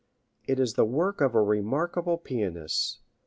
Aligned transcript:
It 0.47 0.59
is 0.59 0.73
the 0.73 0.83
work 0.83 1.21
of 1.21 1.35
a 1.35 1.43
remarkable 1.43 2.17
pianist. 2.17 3.01